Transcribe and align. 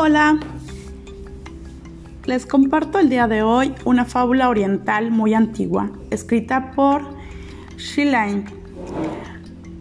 Hola, 0.00 0.38
les 2.24 2.46
comparto 2.46 3.00
el 3.00 3.08
día 3.08 3.26
de 3.26 3.42
hoy 3.42 3.74
una 3.84 4.04
fábula 4.04 4.48
oriental 4.48 5.10
muy 5.10 5.34
antigua, 5.34 5.90
escrita 6.10 6.70
por 6.70 7.02
Shilain, 7.76 8.44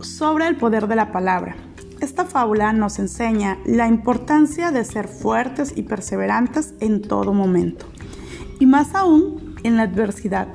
sobre 0.02 0.48
el 0.48 0.56
poder 0.56 0.88
de 0.88 0.96
la 0.96 1.12
palabra. 1.12 1.56
Esta 2.02 2.26
fábula 2.26 2.74
nos 2.74 2.98
enseña 2.98 3.60
la 3.64 3.88
importancia 3.88 4.72
de 4.72 4.86
ser 4.86 5.08
fuertes 5.08 5.74
y 5.76 5.84
perseverantes 5.84 6.74
en 6.80 7.04
todo 7.04 7.32
momento, 7.32 7.86
y 8.60 8.66
más 8.66 8.96
aún 8.96 9.54
en 9.62 9.78
la 9.78 9.84
adversidad, 9.84 10.48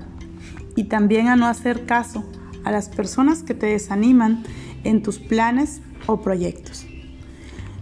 y 0.74 0.84
también 0.88 1.28
a 1.28 1.36
no 1.36 1.46
hacer 1.46 1.86
caso 1.86 2.24
a 2.64 2.72
las 2.72 2.88
personas 2.88 3.44
que 3.44 3.54
te 3.54 3.66
desaniman 3.66 4.42
en 4.82 5.04
tus 5.04 5.20
planes 5.20 5.82
o 6.08 6.20
proyectos. 6.20 6.84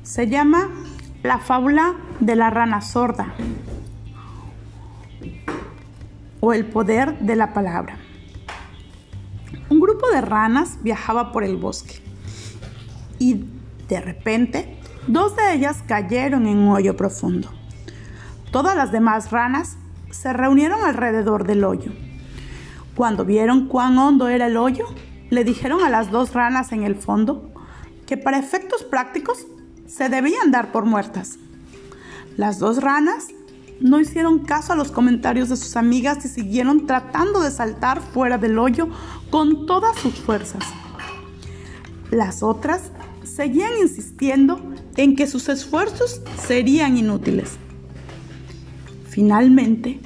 Se 0.02 0.28
llama 0.28 0.68
la 1.22 1.38
fábula 1.38 1.94
de 2.20 2.34
la 2.34 2.48
rana 2.48 2.80
sorda 2.80 3.34
o 6.40 6.52
el 6.54 6.64
poder 6.64 7.18
de 7.18 7.36
la 7.36 7.52
palabra. 7.52 7.98
Un 9.68 9.80
grupo 9.80 10.08
de 10.10 10.22
ranas 10.22 10.78
viajaba 10.82 11.30
por 11.30 11.44
el 11.44 11.56
bosque 11.56 12.00
y 13.18 13.44
de 13.88 14.00
repente 14.00 14.78
dos 15.06 15.36
de 15.36 15.52
ellas 15.52 15.84
cayeron 15.86 16.46
en 16.46 16.58
un 16.58 16.68
hoyo 16.70 16.96
profundo. 16.96 17.50
Todas 18.50 18.74
las 18.74 18.90
demás 18.90 19.30
ranas 19.30 19.76
se 20.10 20.32
reunieron 20.32 20.82
alrededor 20.84 21.46
del 21.46 21.64
hoyo. 21.64 21.92
Cuando 22.96 23.24
vieron 23.24 23.68
cuán 23.68 23.96
hondo 23.98 24.28
era 24.28 24.46
el 24.46 24.56
hoyo, 24.56 24.86
le 25.28 25.44
dijeron 25.44 25.84
a 25.84 25.90
las 25.90 26.10
dos 26.10 26.32
ranas 26.32 26.72
en 26.72 26.82
el 26.82 26.96
fondo 26.96 27.52
que 28.06 28.16
para 28.16 28.38
efectos 28.38 28.82
prácticos 28.82 29.46
se 29.90 30.08
debían 30.08 30.50
dar 30.50 30.72
por 30.72 30.84
muertas. 30.84 31.38
Las 32.36 32.58
dos 32.58 32.80
ranas 32.82 33.28
no 33.80 34.00
hicieron 34.00 34.40
caso 34.40 34.72
a 34.72 34.76
los 34.76 34.92
comentarios 34.92 35.48
de 35.48 35.56
sus 35.56 35.76
amigas 35.76 36.24
y 36.24 36.28
siguieron 36.28 36.86
tratando 36.86 37.40
de 37.40 37.50
saltar 37.50 38.00
fuera 38.00 38.38
del 38.38 38.58
hoyo 38.58 38.88
con 39.30 39.66
todas 39.66 39.98
sus 39.98 40.14
fuerzas. 40.14 40.62
Las 42.10 42.42
otras 42.42 42.92
seguían 43.24 43.72
insistiendo 43.80 44.60
en 44.96 45.16
que 45.16 45.26
sus 45.26 45.48
esfuerzos 45.48 46.20
serían 46.46 46.96
inútiles. 46.96 47.52
Finalmente, 49.08 50.00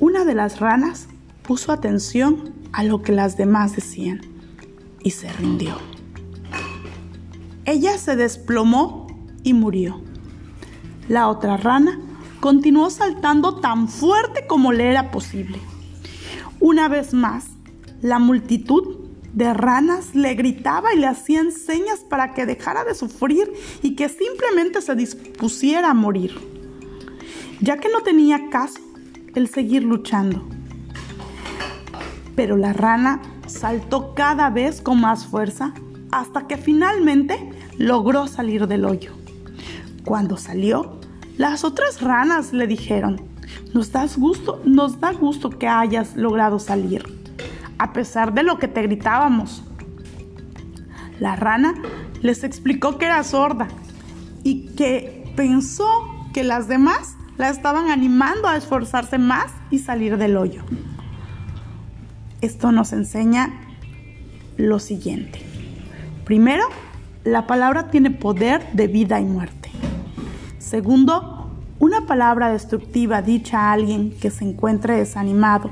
una 0.00 0.24
de 0.24 0.34
las 0.34 0.60
ranas 0.60 1.06
puso 1.42 1.72
atención 1.72 2.52
a 2.72 2.84
lo 2.84 3.02
que 3.02 3.12
las 3.12 3.36
demás 3.36 3.74
decían 3.74 4.20
y 5.02 5.10
se 5.10 5.32
rindió. 5.32 5.76
Ella 7.64 7.98
se 7.98 8.16
desplomó 8.16 8.99
y 9.42 9.54
murió. 9.54 10.00
La 11.08 11.28
otra 11.28 11.56
rana 11.56 11.98
continuó 12.40 12.90
saltando 12.90 13.60
tan 13.60 13.88
fuerte 13.88 14.46
como 14.46 14.72
le 14.72 14.90
era 14.90 15.10
posible. 15.10 15.58
Una 16.58 16.88
vez 16.88 17.14
más, 17.14 17.46
la 18.02 18.18
multitud 18.18 18.98
de 19.32 19.54
ranas 19.54 20.14
le 20.14 20.34
gritaba 20.34 20.92
y 20.94 20.98
le 20.98 21.06
hacían 21.06 21.52
señas 21.52 22.00
para 22.00 22.34
que 22.34 22.46
dejara 22.46 22.84
de 22.84 22.94
sufrir 22.94 23.52
y 23.82 23.94
que 23.94 24.08
simplemente 24.08 24.80
se 24.80 24.94
dispusiera 24.94 25.90
a 25.90 25.94
morir, 25.94 26.34
ya 27.60 27.78
que 27.78 27.88
no 27.88 28.00
tenía 28.00 28.50
caso 28.50 28.80
el 29.34 29.48
seguir 29.48 29.84
luchando. 29.84 30.48
Pero 32.34 32.56
la 32.56 32.72
rana 32.72 33.20
saltó 33.46 34.14
cada 34.14 34.50
vez 34.50 34.80
con 34.80 35.00
más 35.00 35.26
fuerza 35.26 35.74
hasta 36.10 36.46
que 36.46 36.56
finalmente 36.56 37.50
logró 37.78 38.26
salir 38.26 38.66
del 38.66 38.84
hoyo. 38.84 39.12
Cuando 40.04 40.36
salió, 40.36 40.98
las 41.36 41.64
otras 41.64 42.00
ranas 42.00 42.52
le 42.52 42.66
dijeron, 42.66 43.20
nos, 43.74 43.92
das 43.92 44.16
gusto, 44.16 44.60
nos 44.64 45.00
da 45.00 45.12
gusto 45.12 45.50
que 45.50 45.68
hayas 45.68 46.16
logrado 46.16 46.58
salir, 46.58 47.04
a 47.78 47.92
pesar 47.92 48.34
de 48.34 48.42
lo 48.42 48.58
que 48.58 48.68
te 48.68 48.82
gritábamos. 48.82 49.62
La 51.18 51.36
rana 51.36 51.74
les 52.22 52.44
explicó 52.44 52.98
que 52.98 53.06
era 53.06 53.22
sorda 53.24 53.68
y 54.42 54.68
que 54.74 55.32
pensó 55.36 55.86
que 56.32 56.44
las 56.44 56.68
demás 56.68 57.16
la 57.36 57.50
estaban 57.50 57.90
animando 57.90 58.48
a 58.48 58.56
esforzarse 58.56 59.18
más 59.18 59.52
y 59.70 59.78
salir 59.78 60.16
del 60.16 60.36
hoyo. 60.36 60.62
Esto 62.40 62.72
nos 62.72 62.92
enseña 62.92 63.50
lo 64.56 64.78
siguiente. 64.78 65.40
Primero, 66.24 66.64
la 67.24 67.46
palabra 67.46 67.90
tiene 67.90 68.10
poder 68.10 68.72
de 68.72 68.86
vida 68.86 69.20
y 69.20 69.24
muerte. 69.24 69.59
Segundo, 70.70 71.50
una 71.80 72.06
palabra 72.06 72.52
destructiva 72.52 73.22
dicha 73.22 73.58
a 73.58 73.72
alguien 73.72 74.16
que 74.20 74.30
se 74.30 74.44
encuentre 74.44 74.94
desanimado 74.94 75.68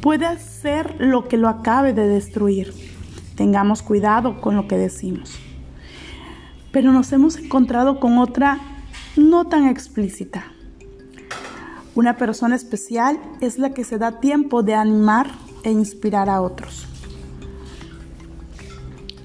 puede 0.00 0.38
ser 0.38 0.94
lo 1.00 1.26
que 1.26 1.36
lo 1.36 1.48
acabe 1.48 1.94
de 1.94 2.06
destruir. 2.06 2.72
Tengamos 3.34 3.82
cuidado 3.82 4.40
con 4.40 4.54
lo 4.54 4.68
que 4.68 4.76
decimos. 4.76 5.36
Pero 6.70 6.92
nos 6.92 7.12
hemos 7.12 7.38
encontrado 7.38 7.98
con 7.98 8.18
otra 8.18 8.60
no 9.16 9.48
tan 9.48 9.66
explícita. 9.66 10.44
Una 11.96 12.16
persona 12.16 12.54
especial 12.54 13.18
es 13.40 13.58
la 13.58 13.74
que 13.74 13.82
se 13.82 13.98
da 13.98 14.20
tiempo 14.20 14.62
de 14.62 14.76
animar 14.76 15.28
e 15.64 15.72
inspirar 15.72 16.30
a 16.30 16.40
otros. 16.40 16.86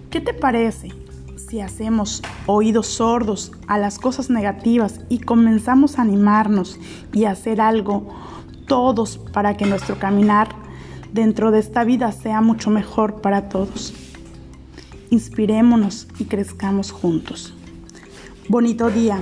¿Qué 0.09 0.19
te 0.19 0.33
parece 0.33 1.04
si 1.47 1.61
hacemos 1.61 2.23
oídos 2.47 2.87
sordos 2.87 3.51
a 3.67 3.77
las 3.77 3.99
cosas 3.99 4.29
negativas 4.29 5.01
y 5.09 5.19
comenzamos 5.19 5.99
a 5.99 6.01
animarnos 6.01 6.79
y 7.13 7.25
a 7.25 7.31
hacer 7.31 7.61
algo 7.61 8.07
todos 8.67 9.17
para 9.17 9.55
que 9.55 9.65
nuestro 9.65 9.99
caminar 9.99 10.49
dentro 11.13 11.51
de 11.51 11.59
esta 11.59 11.83
vida 11.83 12.11
sea 12.11 12.41
mucho 12.41 12.71
mejor 12.71 13.21
para 13.21 13.47
todos. 13.49 13.93
Inspirémonos 15.11 16.07
y 16.17 16.25
crezcamos 16.25 16.91
juntos. 16.91 17.53
Bonito 18.49 18.89
día. 18.89 19.19